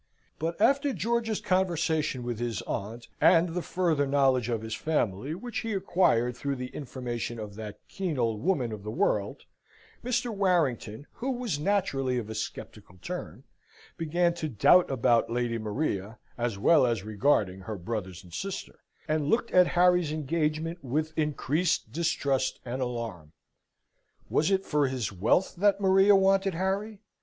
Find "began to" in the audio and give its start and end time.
13.95-14.49